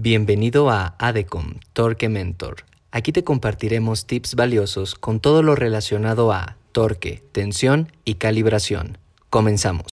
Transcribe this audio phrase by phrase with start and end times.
[0.00, 2.58] Bienvenido a ADECOM Torque Mentor.
[2.92, 8.98] Aquí te compartiremos tips valiosos con todo lo relacionado a torque, tensión y calibración.
[9.28, 9.88] Comenzamos.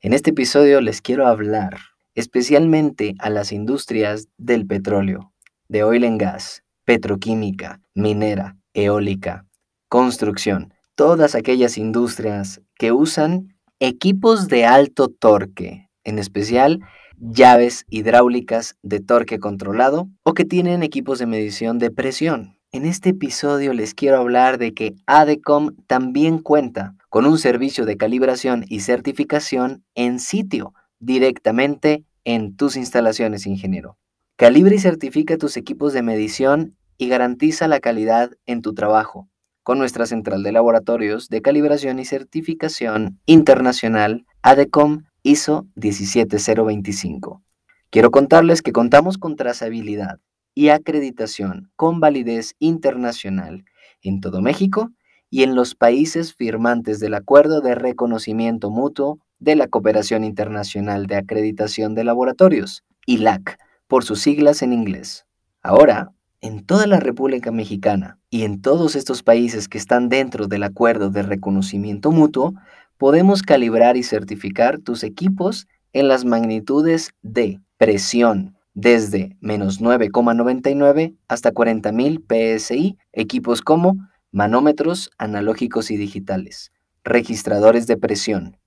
[0.00, 1.78] En este episodio les quiero hablar
[2.16, 5.32] especialmente a las industrias del petróleo,
[5.68, 9.46] de oil and gas, petroquímica, minera, eólica,
[9.88, 16.80] construcción todas aquellas industrias que usan equipos de alto torque, en especial
[17.18, 22.58] llaves hidráulicas de torque controlado o que tienen equipos de medición de presión.
[22.70, 27.96] En este episodio les quiero hablar de que ADECOM también cuenta con un servicio de
[27.96, 33.96] calibración y certificación en sitio, directamente en tus instalaciones, ingeniero.
[34.36, 39.28] Calibra y certifica tus equipos de medición y garantiza la calidad en tu trabajo
[39.64, 47.42] con nuestra central de laboratorios de calibración y certificación internacional ADECOM ISO 17025.
[47.90, 50.20] Quiero contarles que contamos con trazabilidad
[50.54, 53.64] y acreditación con validez internacional
[54.02, 54.90] en todo México
[55.30, 61.16] y en los países firmantes del Acuerdo de Reconocimiento Mutuo de la Cooperación Internacional de
[61.16, 65.24] Acreditación de Laboratorios, ILAC, por sus siglas en inglés.
[65.62, 66.13] Ahora,
[66.44, 71.08] en toda la República Mexicana y en todos estos países que están dentro del acuerdo
[71.08, 72.52] de reconocimiento mutuo,
[72.98, 81.50] podemos calibrar y certificar tus equipos en las magnitudes de presión desde menos 9,99 hasta
[81.50, 83.96] 40.000 PSI, equipos como
[84.30, 86.72] manómetros analógicos y digitales,
[87.04, 88.58] registradores de presión,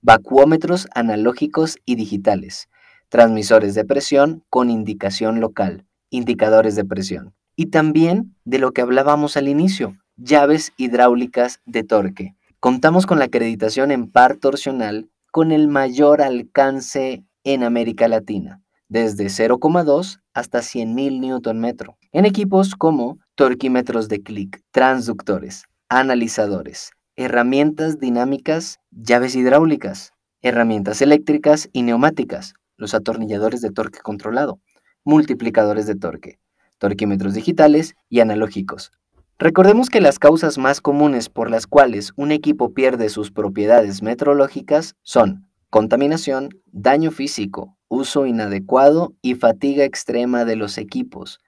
[0.00, 2.70] vacuómetros analógicos y digitales,
[3.10, 7.34] transmisores de presión con indicación local, indicadores de presión.
[7.56, 12.34] Y también de lo que hablábamos al inicio, llaves hidráulicas de torque.
[12.60, 19.26] Contamos con la acreditación en par torsional con el mayor alcance en América Latina, desde
[19.26, 29.34] 0,2 hasta 100.000 Nm, en equipos como torquímetros de clic, transductores, analizadores, herramientas dinámicas, llaves
[29.36, 30.12] hidráulicas,
[30.42, 34.60] herramientas eléctricas y neumáticas, los atornilladores de torque controlado,
[35.06, 36.38] multiplicadores de torque,
[36.78, 38.90] torquímetros digitales y analógicos.
[39.38, 44.96] Recordemos que las causas más comunes por las cuales un equipo pierde sus propiedades metrológicas
[45.02, 51.38] son contaminación, daño físico, uso inadecuado y fatiga extrema de los equipos.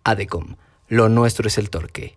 [0.03, 0.55] ADECOM.
[0.87, 2.15] Lo nuestro es el torque.